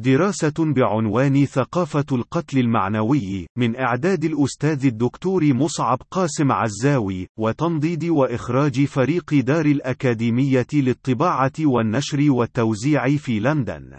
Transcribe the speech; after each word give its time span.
دراسة 0.00 0.54
بعنوان 0.58 1.44
ثقافة 1.44 2.04
القتل 2.12 2.58
المعنوي، 2.58 3.46
من 3.58 3.76
إعداد 3.76 4.24
الأستاذ 4.24 4.86
الدكتور 4.86 5.54
مصعب 5.54 5.98
قاسم 6.10 6.52
عزاوي، 6.52 7.26
وتنضيد 7.38 8.04
وإخراج 8.04 8.84
فريق 8.84 9.34
دار 9.34 9.66
الأكاديمية 9.66 10.66
للطباعة 10.72 11.52
والنشر 11.60 12.30
والتوزيع 12.30 13.16
في 13.16 13.40
لندن. 13.40 13.98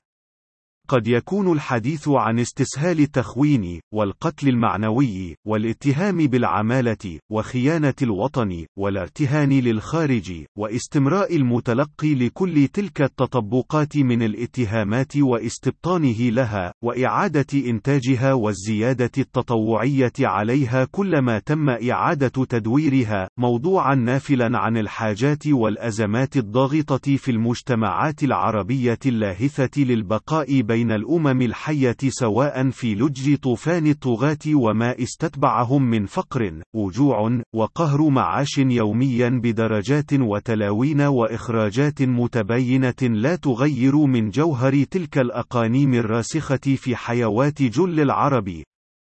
قد 0.90 1.08
يكون 1.08 1.52
الحديث 1.52 2.08
عن 2.08 2.40
استسهال 2.40 3.00
التخوين، 3.00 3.82
والقتل 3.94 4.48
المعنوي، 4.48 5.36
والاتهام 5.48 6.28
بالعمالة، 6.28 7.20
وخيانة 7.32 7.94
الوطن، 8.02 8.66
والارتهان 8.78 9.50
للخارج، 9.50 10.46
واستمراء 10.58 11.36
المتلقي 11.36 12.16
لكل 12.16 12.68
تلك 12.68 13.02
التطبقات 13.02 13.98
من 13.98 14.24
الاتهامات 14.24 15.18
واستبطانه 15.18 16.30
لها، 16.30 16.74
وإعادة 16.84 17.70
إنتاجها 17.70 18.34
والزيادة 18.34 19.12
التطوعية 19.18 20.14
عليها 20.20 20.88
كلما 20.92 21.40
تم 21.40 21.70
إعادة 21.70 22.46
تدويرها، 22.46 23.28
موضوعا 23.40 23.96
نافلا 23.96 24.58
عن 24.58 24.78
الحاجات 24.78 25.48
والأزمات 25.48 26.38
الضاغطة 26.38 27.16
في 27.16 27.32
المجتمعات 27.32 28.24
العربية 28.24 29.00
اللاهثة 29.06 29.82
للبقاء 29.82 30.62
بين 30.62 30.79
بين 30.80 30.92
الأمم 30.92 31.42
الحية 31.42 31.98
سواء 32.08 32.70
في 32.70 32.96
لج 32.96 33.36
طوفان 33.36 33.88
الطغاة 33.88 34.38
وما 34.48 34.96
استتبعهم 35.04 35.84
من 35.84 36.06
فقر، 36.06 36.62
وجوع، 36.76 37.42
وقهر 37.56 38.10
معاش 38.10 38.58
يوميا 38.58 39.30
بدرجات 39.30 40.14
وتلاوين 40.14 41.02
وإخراجات 41.02 42.02
متباينة 42.02 43.02
لا 43.02 43.36
تغير 43.36 43.96
من 43.96 44.30
جوهر 44.30 44.84
تلك 44.84 45.18
الأقانيم 45.18 45.94
الراسخة 45.94 46.76
في 46.76 46.96
حيوات 46.96 47.62
جل 47.62 48.00
العرب، 48.00 48.64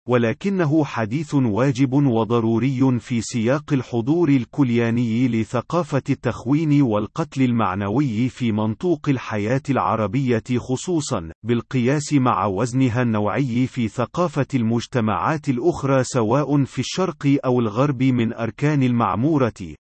ولكنه 0.08 0.84
حديث 0.84 1.34
واجب 1.34 1.92
وضروري 1.92 2.98
في 3.00 3.20
سياق 3.20 3.72
الحضور 3.72 4.28
الكلياني 4.28 5.28
لثقافة 5.28 6.02
التخوين 6.10 6.82
والقتل 6.82 7.42
المعنوي 7.42 8.28
في 8.28 8.52
منطوق 8.52 9.08
الحياة 9.08 9.62
العربية 9.70 10.42
خصوصا، 10.58 11.30
بالقياس 11.46 12.12
مع 12.12 12.46
وزنها 12.46 13.02
النوعي 13.02 13.66
في 13.66 13.88
ثقافة 13.88 14.46
المجتمعات 14.54 15.48
الأخرى 15.48 16.04
سواء 16.04 16.64
في 16.64 16.78
الشرق 16.78 17.38
أو 17.44 17.60
الغرب 17.60 18.02
من 18.02 18.32
أركان 18.32 18.82
المعمورة، 18.82 19.74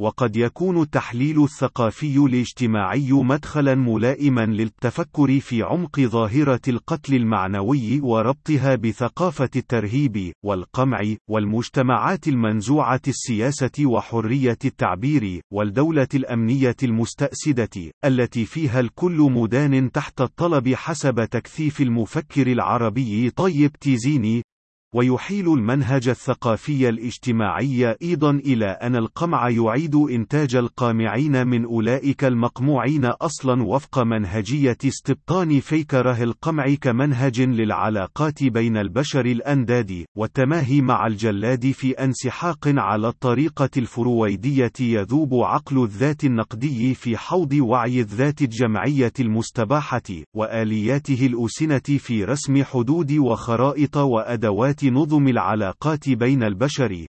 وقد 0.00 0.36
يكون 0.36 0.82
التحليل 0.82 1.42
الثقافي 1.44 2.16
الاجتماعي 2.16 3.12
مدخلا 3.12 3.74
ملائما 3.74 4.46
للتفكر 4.46 5.40
في 5.40 5.62
عمق 5.62 6.00
ظاهرة 6.00 6.60
القتل 6.68 7.14
المعنوي 7.14 8.00
وربطها 8.00 8.74
بثقافة 8.74 9.50
الترهيب، 9.56 10.32
والقمع، 10.44 11.00
والمجتمعات 11.30 12.28
المنزوعة 12.28 13.00
السياسة 13.08 13.86
وحرية 13.86 14.58
التعبير، 14.64 15.40
والدولة 15.52 16.08
الأمنية 16.14 16.76
المستأسدة، 16.82 17.92
التي 18.04 18.44
فيها 18.44 18.80
الكل 18.80 19.28
مدان 19.30 19.92
تحت 19.92 20.20
الطلب 20.20 20.74
حسب 20.74 21.24
تكثيف 21.24 21.80
المفكر 21.80 22.46
العربي 22.46 23.30
طيب 23.30 23.72
تيزيني، 23.72 24.42
ويحيل 24.94 25.52
المنهج 25.52 26.08
الثقافي 26.08 26.88
الاجتماعي 26.88 27.96
أيضا 28.02 28.30
إلى 28.30 28.66
أن 28.66 28.96
القمع 28.96 29.48
يعيد 29.48 29.94
إنتاج 29.94 30.56
القامعين 30.56 31.46
من 31.46 31.64
أولئك 31.64 32.24
المقموعين 32.24 33.04
أصلا 33.04 33.62
وفق 33.62 33.98
منهجية 33.98 34.76
استبطان 34.84 35.60
فيكره 35.60 36.22
القمع 36.22 36.74
كمنهج 36.80 37.40
للعلاقات 37.40 38.44
بين 38.44 38.76
البشر 38.76 39.26
الأنداد، 39.26 40.04
والتماهي 40.16 40.80
مع 40.80 41.06
الجلاد 41.06 41.70
في 41.70 41.92
انسحاق 41.92 42.68
على 42.68 43.08
الطريقة 43.08 43.70
الفرويدية 43.76 44.72
يذوب 44.80 45.34
عقل 45.34 45.82
الذات 45.82 46.24
النقدي 46.24 46.94
في 46.94 47.16
حوض 47.16 47.52
وعي 47.52 48.00
الذات 48.00 48.42
الجمعية 48.42 49.12
المستباحة، 49.20 50.02
وآلياته 50.36 51.26
الأسنة 51.26 51.98
في 51.98 52.24
رسم 52.24 52.64
حدود 52.64 53.12
وخرائط 53.12 53.96
وأدوات 53.96 54.83
نظم 54.84 55.28
العلاقات 55.28 56.08
بين 56.08 56.42
البشر. 56.42 57.06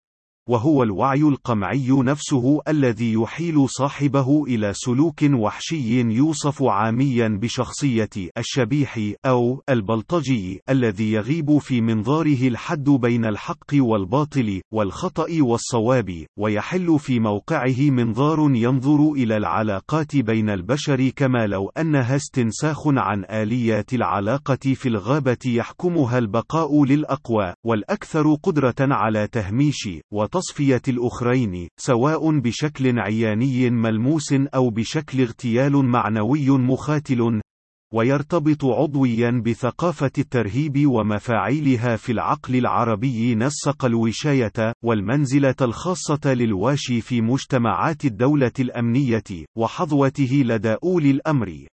وهو 0.49 0.83
الوعي 0.83 1.21
القمعي 1.21 1.87
نفسه 1.89 2.61
الذي 2.67 3.13
يحيل 3.13 3.69
صاحبه 3.69 4.43
إلى 4.43 4.73
سلوك 4.73 5.23
وحشي 5.33 6.01
يوصف 6.01 6.63
عاميا 6.63 7.27
بشخصية 7.41 8.09
الشبيح 8.37 8.99
أو 9.25 9.63
البلطجي 9.69 10.61
الذي 10.69 11.11
يغيب 11.11 11.57
في 11.57 11.81
منظاره 11.81 12.47
الحد 12.47 12.89
بين 12.89 13.25
الحق 13.25 13.73
والباطل 13.73 14.61
والخطأ 14.73 15.27
والصواب 15.39 16.25
ويحل 16.39 16.99
في 16.99 17.19
موقعه 17.19 17.79
منظار 17.79 18.39
ينظر 18.55 19.11
إلى 19.11 19.37
العلاقات 19.37 20.15
بين 20.15 20.49
البشر 20.49 21.09
كما 21.09 21.47
لو 21.47 21.69
أنها 21.69 22.15
استنساخ 22.15 22.87
عن 22.87 23.25
آليات 23.25 23.93
العلاقة 23.93 24.73
في 24.73 24.89
الغابة 24.89 25.37
يحكمها 25.45 26.17
البقاء 26.17 26.85
للأقوى 26.85 27.53
والأكثر 27.65 28.33
قدرة 28.33 28.75
على 28.79 29.27
تهميش 29.27 29.89
تصفية 30.35 30.81
الأخرين، 30.87 31.67
سواء 31.77 32.39
بشكل 32.39 32.99
عياني 32.99 33.69
ملموس 33.69 34.33
أو 34.33 34.69
بشكل 34.69 35.21
اغتيال 35.21 35.85
معنوي 35.85 36.49
مخاتل، 36.49 37.41
ويرتبط 37.93 38.65
عضويا 38.65 39.41
بثقافة 39.45 40.11
الترهيب 40.17 40.87
ومفاعيلها 40.87 41.95
في 41.95 42.11
العقل 42.11 42.55
العربي 42.55 43.35
نسق 43.35 43.85
الوشاية، 43.85 44.73
والمنزلة 44.83 45.55
الخاصة 45.61 46.33
للواشي 46.33 47.01
في 47.01 47.21
مجتمعات 47.21 48.05
الدولة 48.05 48.53
الأمنية، 48.59 49.23
وحظوته 49.57 50.43
لدى 50.45 50.75
أولي 50.83 51.11
الأمر. 51.11 51.67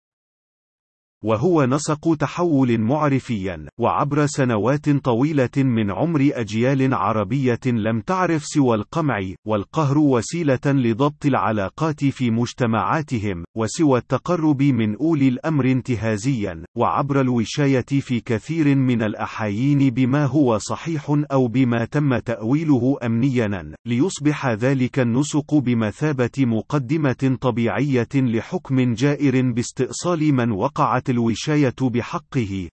وهو 1.24 1.64
نسق 1.64 2.14
تحول 2.14 2.78
معرفيا 2.80 3.66
وعبر 3.80 4.26
سنوات 4.26 4.90
طويلة 4.90 5.50
من 5.56 5.90
عمر 5.90 6.30
أجيال 6.32 6.94
عربية 6.94 7.60
لم 7.66 8.00
تعرف 8.00 8.44
سوى 8.44 8.76
القمع 8.76 9.20
والقهر 9.46 9.98
وسيلة 9.98 10.60
لضبط 10.66 11.26
العلاقات 11.26 12.04
في 12.04 12.30
مجتمعاتهم 12.30 13.44
وسوى 13.56 13.98
التقرب 13.98 14.62
من 14.62 14.96
أولي 14.96 15.28
الأمر 15.28 15.64
انتهازيا 15.64 16.64
وعبر 16.76 17.20
الوشاية 17.20 17.84
في 18.00 18.20
كثير 18.20 18.74
من 18.74 19.02
الأحايين 19.02 19.90
بما 19.90 20.26
هو 20.26 20.58
صحيح 20.58 21.16
أو 21.32 21.48
بما 21.48 21.84
تم 21.84 22.18
تأويله 22.18 22.96
امنيا 23.02 23.72
ليصبح 23.86 24.48
ذلك 24.48 24.98
النسق 24.98 25.54
بمثابة 25.54 26.30
مقدمة 26.38 27.36
طبيعية 27.40 28.08
لحكم 28.14 28.94
جائر 28.94 29.52
باستئصال 29.52 30.34
من 30.34 30.50
وقعت 30.50 31.10
الوشاية 31.12 31.74
بحقه. 31.82 32.68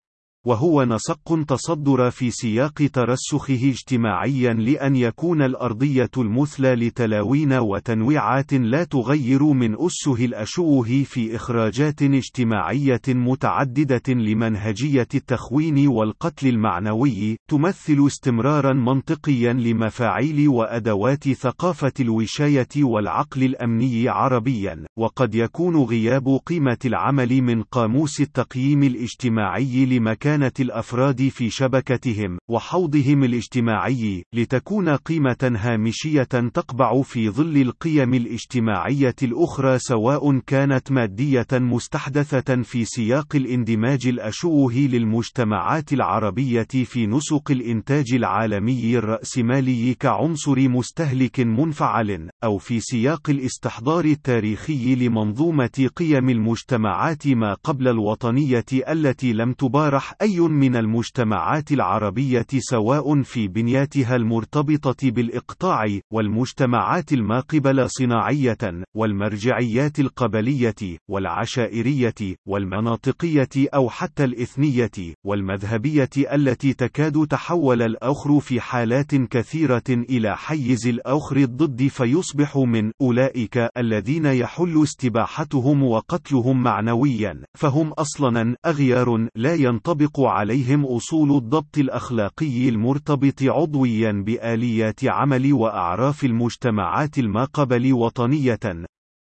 وهو 0.47 0.85
نسق 0.85 1.45
تصدر 1.49 2.11
في 2.11 2.31
سياق 2.31 2.75
ترسخه 2.93 3.71
اجتماعيا 3.71 4.53
لأن 4.53 4.97
يكون 4.97 5.43
الأرضية 5.43 6.11
المثلى 6.19 6.75
لتلاوين 6.75 7.53
وتنويعات 7.53 8.53
لا 8.53 8.85
تغير 8.85 9.43
من 9.43 9.77
أسه 9.87 10.25
الأشوه 10.25 11.03
في 11.05 11.37
إخراجات 11.37 12.03
اجتماعية 12.03 13.01
متعددة 13.09 14.03
لمنهجية 14.09 15.09
التخوين 15.15 15.89
والقتل 15.89 16.49
المعنوي، 16.49 17.37
تمثل 17.51 18.07
استمرارا 18.07 18.73
منطقيا 18.73 19.53
لمفاعيل 19.53 20.49
وأدوات 20.49 21.29
ثقافة 21.33 21.93
الوشاية 22.01 22.69
والعقل 22.77 23.45
الأمني 23.45 24.09
عربيا، 24.09 24.85
وقد 24.99 25.35
يكون 25.35 25.77
غياب 25.77 26.41
قيمة 26.47 26.79
العمل 26.85 27.43
من 27.43 27.63
قاموس 27.63 28.21
التقييم 28.21 28.83
الاجتماعي 28.83 29.87
لمكان 29.87 30.28
مكانة 30.29 30.53
الأفراد 30.61 31.29
في 31.29 31.51
شبكتهم، 31.51 32.39
وحوضهم 32.51 33.25
الاجتماعي، 33.25 34.25
لتكون 34.35 34.89
قيمة 34.89 35.53
هامشية 35.57 36.23
تقبع 36.23 37.03
في 37.03 37.31
ظل 37.31 37.57
القيم 37.57 38.15
الاجتماعية 38.15 39.15
الأخرى 39.23 39.79
سواء 39.79 40.39
كانت 40.39 40.93
مادية 40.93 41.47
مستحدثة 41.53 42.63
في 42.63 42.85
سياق 42.85 43.37
الاندماج 43.37 44.07
الأشوه 44.07 44.73
للمجتمعات 44.73 45.93
العربية 45.93 46.67
في 46.85 47.07
نسق 47.07 47.51
الإنتاج 47.51 48.13
العالمي 48.13 48.99
الرأسمالي 48.99 49.95
كعنصر 49.95 50.69
مستهلك 50.69 51.41
منفعل، 51.41 52.31
أو 52.45 52.59
في 52.59 52.81
سياق 52.81 53.31
الاستحضار 53.31 54.05
التاريخي 54.05 54.95
لمنظومة 54.95 55.89
قيم 55.97 56.29
المجتمعات 56.29 57.29
ما 57.29 57.55
قبل 57.55 57.89
الوطنية 57.89 58.65
التي 58.89 59.33
لم 59.33 59.53
تبارح 59.53 60.18
أي 60.23 60.41
من 60.41 60.77
المجتمعات 60.77 61.73
العربية 61.73 62.47
سواء 62.59 63.23
في 63.23 63.49
بنياتها 63.49 64.17
المرتبطة 64.17 65.11
بالإقطاع، 65.11 65.85
والمجتمعات 66.13 67.13
الماقبل 67.13 67.91
صناعية، 67.91 68.59
والمرجعيات 68.97 70.01
القبلية، 70.01 70.99
والعشائرية، 71.11 72.37
والمناطقية 72.49 73.49
أو 73.75 73.89
حتى 73.89 74.25
الإثنية، 74.25 75.15
والمذهبية 75.27 76.11
التي 76.17 76.73
تكاد 76.73 77.27
تحول 77.27 77.83
الأخر 77.83 78.41
في 78.41 78.61
حالات 78.61 79.15
كثيرة 79.15 79.89
إلى 79.89 80.37
حيز 80.37 80.87
الأخر 80.87 81.37
الضد 81.37 81.87
فيصبح 81.87 82.57
من 82.57 82.93
أولئك 83.01 83.69
الذين 83.77 84.27
يحل 84.27 84.83
استباحتهم 84.83 85.83
وقتلهم 85.83 86.63
معنويا، 86.63 87.45
فهم 87.59 87.93
أصلا 87.93 88.57
أغيار 88.67 89.29
لا 89.37 89.55
ينطبق 89.55 90.08
عليهم 90.19 90.87
أصول 90.87 91.37
الضبط 91.37 91.79
الأخلاقي 91.79 92.69
المرتبط 92.69 93.43
عضويا 93.43 94.13
بآليات 94.27 95.05
عمل 95.05 95.53
وأعراف 95.53 96.25
المجتمعات 96.25 97.19
الماقبل 97.19 97.93
وطنية. 97.93 98.89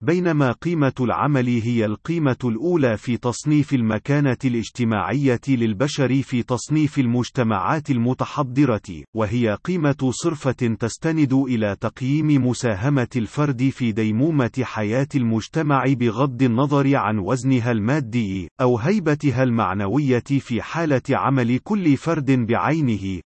بينما 0.05 0.51
قيمة 0.51 0.94
العمل 1.00 1.47
هي 1.47 1.85
القيمة 1.85 2.38
الأولى 2.44 2.97
في 2.97 3.17
تصنيف 3.17 3.73
المكانة 3.73 4.38
الاجتماعية 4.45 5.41
للبشر 5.47 6.21
في 6.21 6.44
تصنيف 6.44 7.00
المجتمعات 7.00 7.89
المتحضرة، 7.89 8.81
وهي 9.15 9.57
قيمة 9.63 10.11
صرفة 10.11 10.75
تستند 10.79 11.33
إلى 11.33 11.75
تقييم 11.81 12.47
مساهمة 12.47 13.07
الفرد 13.15 13.69
في 13.69 13.91
ديمومة 13.91 14.51
حياة 14.61 15.07
المجتمع 15.15 15.85
بغض 15.88 16.44
النظر 16.44 16.95
عن 16.95 17.19
وزنها 17.19 17.71
المادي، 17.71 18.47
أو 18.61 18.77
هيبتها 18.77 19.44
المعنوية 19.44 20.23
في 20.39 20.61
حالة 20.61 21.01
عمل 21.09 21.59
كل 21.59 21.97
فرد 21.97 22.31
بعينه، 22.31 23.21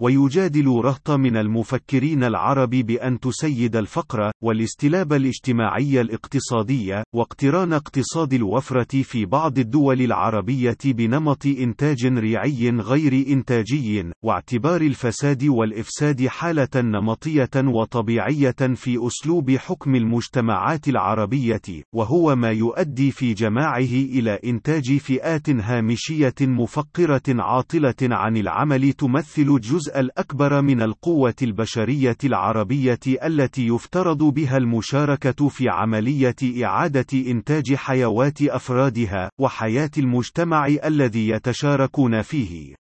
ويجادل 0.00 0.66
رهط 0.66 1.10
من 1.10 1.36
المفكرين 1.36 2.24
العرب 2.24 2.70
بأن 2.70 3.20
تسيد 3.20 3.76
الفقر، 3.76 4.30
والاستلاب 4.42 5.12
الاجتماعي 5.12 6.00
الاقتصادي، 6.00 7.02
واقتران 7.14 7.72
اقتصاد 7.72 8.32
الوفرة 8.32 9.02
في 9.02 9.24
بعض 9.24 9.58
الدول 9.58 10.00
العربية 10.00 10.78
بنمط 10.84 11.46
إنتاج 11.46 12.06
ريعي 12.06 12.70
غير 12.70 13.12
إنتاجي، 13.28 14.04
واعتبار 14.24 14.80
الفساد 14.80 15.44
والإفساد 15.44 16.26
حالة 16.26 16.68
نمطية 16.76 17.50
وطبيعية 17.56 18.74
في 18.74 19.06
أسلوب 19.06 19.50
حكم 19.50 19.94
المجتمعات 19.94 20.88
العربية، 20.88 21.62
وهو 21.94 22.36
ما 22.36 22.50
يؤدي 22.50 23.10
في 23.10 23.34
جماعة 23.34 23.78
إلى 23.78 24.38
إنتاج 24.44 24.96
فئات 24.96 25.50
هامشية 25.50 26.34
مفقرة 26.40 27.22
عاطلة 27.28 27.94
عن 28.02 28.36
العمل 28.36 28.92
تمثل 28.92 29.60
جزء 29.60 29.89
الأكبر 29.96 30.62
من 30.62 30.82
القوة 30.82 31.34
البشرية 31.42 32.16
العربية 32.24 33.00
التي 33.06 33.66
يفترض 33.66 34.18
بها 34.22 34.56
المشاركة 34.56 35.48
في 35.48 35.68
عملية 35.68 36.64
إعادة 36.64 37.06
إنتاج 37.14 37.74
حيوات 37.74 38.42
أفرادها، 38.42 39.30
وحياة 39.40 39.90
المجتمع 39.98 40.66
الذي 40.66 41.28
يتشاركون 41.28 42.22
فيه. 42.22 42.79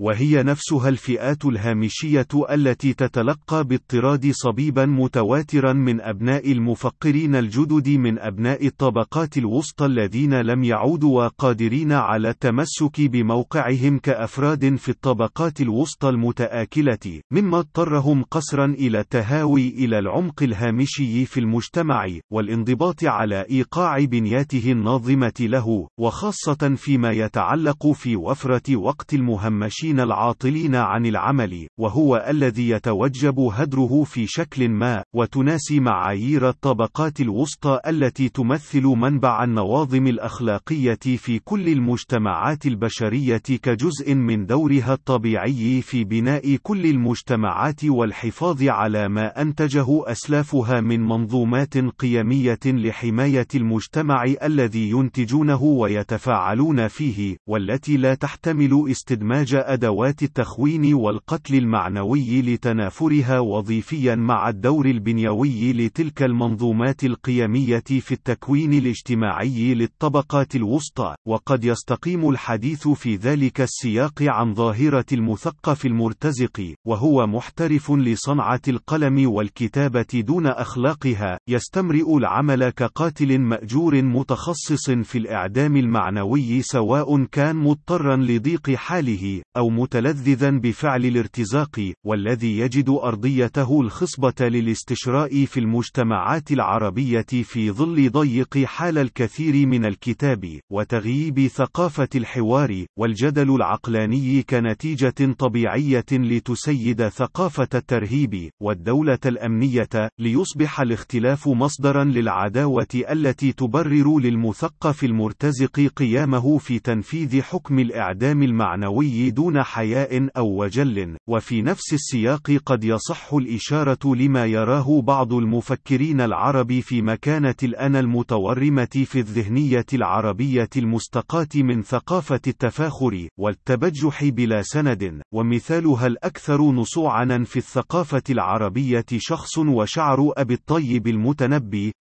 وهي 0.00 0.42
نفسها 0.42 0.88
الفئات 0.88 1.44
الهامشية 1.44 2.26
التي 2.50 2.94
تتلقى 2.94 3.64
باضطراد 3.64 4.30
صبيبا 4.32 4.86
متواترا 4.86 5.72
من 5.72 6.00
أبناء 6.00 6.52
المفقرين 6.52 7.34
الجدد 7.34 7.88
من 7.88 8.18
أبناء 8.18 8.66
الطبقات 8.66 9.38
الوسطى 9.38 9.86
الذين 9.86 10.40
لم 10.40 10.64
يعودوا 10.64 11.28
قادرين 11.28 11.92
على 11.92 12.30
التمسك 12.30 13.00
بموقعهم 13.00 13.98
كأفراد 13.98 14.76
في 14.76 14.88
الطبقات 14.88 15.60
الوسطى 15.60 16.08
المتآكلة، 16.08 17.20
مما 17.32 17.58
اضطرهم 17.58 18.22
قسرا 18.22 18.64
إلى 18.64 19.00
التهاوي 19.00 19.68
إلى 19.68 19.98
العمق 19.98 20.42
الهامشي 20.42 21.26
في 21.26 21.40
المجتمع، 21.40 22.06
والانضباط 22.32 23.04
على 23.04 23.46
إيقاع 23.50 24.04
بنياته 24.04 24.72
الناظمة 24.72 25.34
له، 25.40 25.88
وخاصة 26.00 26.74
فيما 26.76 27.12
يتعلق 27.12 27.92
في 27.92 28.16
وفرة 28.16 28.76
وقت 28.76 29.14
المهمشين. 29.14 29.85
المعيشين 29.86 30.00
العاطلين 30.00 30.74
عن 30.74 31.06
العمل، 31.06 31.66
وهو 31.78 32.24
الذي 32.28 32.68
يتوجب 32.68 33.38
هدره 33.38 34.04
في 34.04 34.26
شكل 34.26 34.68
ما، 34.68 35.02
وتناسي 35.14 35.80
معايير 35.80 36.48
الطبقات 36.48 37.20
الوسطى 37.20 37.80
التي 37.86 38.28
تمثل 38.28 38.82
منبع 38.82 39.44
النواظم 39.44 40.06
الأخلاقية 40.06 41.16
في 41.16 41.38
كل 41.38 41.68
المجتمعات 41.68 42.66
البشرية 42.66 43.42
كجزء 43.62 44.14
من 44.14 44.46
دورها 44.46 44.92
الطبيعي 44.92 45.82
في 45.82 46.04
بناء 46.04 46.56
كل 46.62 46.86
المجتمعات 46.86 47.84
والحفاظ 47.84 48.62
على 48.62 49.08
ما 49.08 49.42
أنتجه 49.42 49.86
أسلافها 50.10 50.80
من 50.80 51.00
منظومات 51.00 51.78
قيمية 51.78 52.58
لحماية 52.66 53.48
المجتمع 53.54 54.24
الذي 54.42 54.90
ينتجونه 54.90 55.62
ويتفاعلون 55.62 56.88
فيه، 56.88 57.36
والتي 57.48 57.96
لا 57.96 58.14
تحتمل 58.14 58.90
استدماج 58.90 59.54
أدوات 59.76 60.22
التخوين 60.22 60.94
والقتل 60.94 61.54
المعنوي 61.54 62.42
لتنافرها 62.42 63.38
وظيفيا 63.38 64.14
مع 64.14 64.48
الدور 64.48 64.86
البنيوي 64.86 65.72
لتلك 65.72 66.22
المنظومات 66.22 67.04
القيمية 67.04 67.84
في 68.00 68.12
التكوين 68.12 68.72
الاجتماعي 68.72 69.74
للطبقات 69.74 70.56
الوسطى، 70.56 71.14
وقد 71.28 71.64
يستقيم 71.64 72.30
الحديث 72.30 72.88
في 72.88 73.16
ذلك 73.16 73.60
السياق 73.60 74.22
عن 74.22 74.54
ظاهرة 74.54 75.04
المثقف 75.12 75.86
المرتزق، 75.86 76.74
وهو 76.86 77.26
محترف 77.26 77.90
لصنعة 77.92 78.60
القلم 78.68 79.30
والكتابة 79.30 80.06
دون 80.14 80.46
أخلاقها، 80.46 81.38
يستمرئ 81.48 82.16
العمل 82.16 82.70
كقاتل 82.70 83.38
مأجور 83.38 84.02
متخصص 84.02 84.90
في 84.90 85.18
الإعدام 85.18 85.76
المعنوي 85.76 86.62
سواء 86.62 87.24
كان 87.24 87.56
مضطرا 87.56 88.16
لضيق 88.16 88.70
حاله، 88.70 89.42
أو 89.56 89.65
متلذذا 89.70 90.50
بفعل 90.50 91.04
الارتزاق، 91.04 91.92
والذي 92.06 92.58
يجد 92.58 92.88
أرضيته 92.88 93.80
الخصبة 93.80 94.34
للاستشراء 94.40 95.44
في 95.44 95.60
المجتمعات 95.60 96.52
العربية 96.52 97.26
في 97.42 97.70
ظل 97.70 98.10
ضيق 98.10 98.58
حال 98.58 98.98
الكثير 98.98 99.66
من 99.66 99.84
الكتاب، 99.84 100.60
وتغييب 100.72 101.46
ثقافة 101.46 102.08
الحوار، 102.14 102.84
والجدل 102.98 103.54
العقلاني 103.54 104.42
كنتيجة 104.42 105.32
طبيعية 105.38 106.04
لتسيد 106.12 107.08
ثقافة 107.08 107.68
الترهيب، 107.74 108.50
والدولة 108.62 109.18
الأمنية، 109.26 109.88
ليصبح 110.18 110.80
الاختلاف 110.80 111.48
مصدرا 111.48 112.04
للعداوة 112.04 112.86
التي 113.10 113.52
تبرر 113.52 114.18
للمثقف 114.18 115.04
المرتزق 115.04 115.80
قيامه 115.96 116.58
في 116.58 116.78
تنفيذ 116.78 117.42
حكم 117.42 117.78
الإعدام 117.78 118.42
المعنوي 118.42 119.30
دون 119.30 119.55
حياء 119.62 120.28
أو 120.36 120.62
وجل، 120.62 121.16
وفي 121.28 121.62
نفس 121.62 121.92
السياق 121.92 122.50
قد 122.66 122.84
يصح 122.84 123.34
الإشارة 123.34 124.14
لما 124.14 124.46
يراه 124.46 125.00
بعض 125.00 125.32
المفكرين 125.32 126.20
العرب 126.20 126.80
في 126.80 127.02
مكانة 127.02 127.54
الأنا 127.62 128.00
المتورمة 128.00 129.04
في 129.04 129.18
الذهنية 129.18 129.86
العربية 129.94 130.68
المستقاة 130.76 131.48
من 131.54 131.82
ثقافة 131.82 132.40
التفاخر، 132.46 133.28
والتبجح 133.38 134.24
بلا 134.24 134.62
سند، 134.62 135.22
ومثالها 135.34 136.06
الأكثر 136.06 136.62
نصوعا 136.62 137.44
في 137.44 137.56
الثقافة 137.56 138.22
العربية 138.30 139.06
شخص 139.16 139.58
وشعر 139.58 140.32
أبي 140.36 140.54
الطيب 140.54 141.06
المتنبي، 141.06 141.92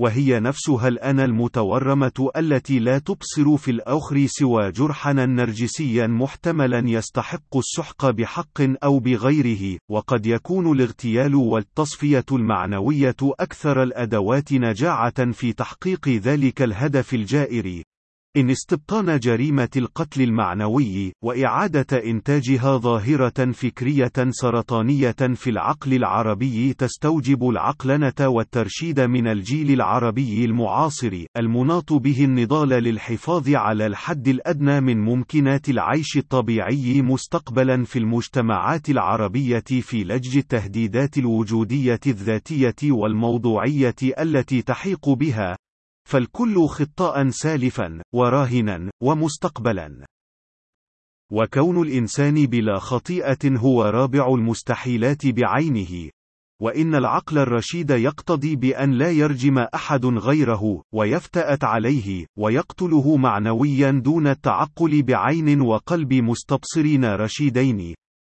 وهي 0.00 0.40
نفسها 0.40 0.88
الأنا 0.88 1.24
المتورمة 1.24 2.30
التي 2.36 2.78
لا 2.78 2.98
تبصر 2.98 3.56
في 3.56 3.70
الأخر 3.70 4.26
سوى 4.26 4.72
جرحنا 4.72 5.26
نرجسيا 5.26 6.06
محتملا 6.06 6.82
يستحق 6.86 7.56
السحق 7.56 8.10
بحق 8.10 8.60
أو 8.84 8.98
بغيره، 8.98 9.78
وقد 9.90 10.26
يكون 10.26 10.72
الاغتيال 10.72 11.34
والتصفية 11.34 12.24
المعنوية 12.32 13.16
أكثر 13.22 13.82
الأدوات 13.82 14.52
نجاعة 14.52 15.32
في 15.32 15.52
تحقيق 15.52 16.08
ذلك 16.08 16.62
الهدف 16.62 17.14
الجائر، 17.14 17.82
إن 18.36 18.50
استبطان 18.50 19.18
جريمة 19.18 19.68
القتل 19.76 20.22
المعنوي، 20.22 21.12
وإعادة 21.24 22.04
إنتاجها 22.04 22.76
ظاهرة 22.76 23.52
فكرية 23.52 24.12
سرطانية 24.30 25.16
في 25.34 25.50
العقل 25.50 25.94
العربي 25.94 26.72
تستوجب 26.72 27.48
العقلنة 27.48 28.28
والترشيد 28.28 29.00
من 29.00 29.26
الجيل 29.26 29.70
العربي 29.70 30.44
المعاصر، 30.44 31.24
المناط 31.36 31.92
به 31.92 32.24
النضال 32.24 32.68
للحفاظ 32.68 33.48
على 33.48 33.86
الحد 33.86 34.28
الأدنى 34.28 34.80
من 34.80 35.00
ممكنات 35.00 35.68
العيش 35.68 36.16
الطبيعي 36.16 37.02
مستقبلا 37.02 37.84
في 37.84 37.98
المجتمعات 37.98 38.90
العربية 38.90 39.64
في 39.80 40.04
لجج 40.04 40.36
التهديدات 40.36 41.18
الوجودية 41.18 42.00
الذاتية 42.06 42.92
والموضوعية 42.92 43.94
التي 44.20 44.62
تحيق 44.62 45.08
بها، 45.08 45.56
فالكل 46.08 46.66
خطاء 46.66 47.28
سالفا 47.28 48.02
وراهنا 48.14 48.90
ومستقبلا 49.02 50.06
وكون 51.32 51.82
الإنسان 51.82 52.46
بلا 52.46 52.78
خطيئة 52.78 53.56
هو 53.56 53.82
رابع 53.82 54.34
المستحيلات 54.34 55.26
بعينه. 55.26 56.10
وإن 56.62 56.94
العقل 56.94 57.38
الرشيد 57.38 57.90
يقتضي 57.90 58.56
بأن 58.56 58.92
لا 58.92 59.10
يرجم 59.10 59.58
أحد 59.58 60.06
غيره، 60.06 60.82
ويفتأت 60.94 61.64
عليه، 61.64 62.26
ويقتله 62.38 63.16
معنويا 63.16 63.90
دون 63.90 64.26
التعقل 64.26 65.02
بعين 65.02 65.60
وقلب 65.60 66.14
مستبصرين 66.14 67.04
رشيدين. 67.04 67.94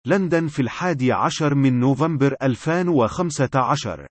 لندن 0.08 0.48
في 0.48 0.62
الحادي 0.62 1.12
عشر 1.12 1.56
من 1.56 1.80
نوفمبر 1.80 2.36
2015 2.42 4.08